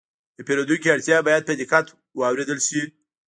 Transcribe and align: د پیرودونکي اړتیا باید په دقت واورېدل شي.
د 0.37 0.39
پیرودونکي 0.47 0.87
اړتیا 0.95 1.17
باید 1.27 1.47
په 1.47 1.53
دقت 1.61 1.85
واورېدل 2.19 2.59
شي. 2.67 2.81